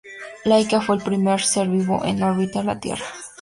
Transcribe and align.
Laika 0.45 0.81
fue 0.81 0.95
el 0.95 1.03
primer 1.03 1.41
ser 1.41 1.67
vivo 1.69 2.03
en 2.03 2.23
orbitar 2.23 2.65
la 2.65 2.79
Tierra. 2.79 3.05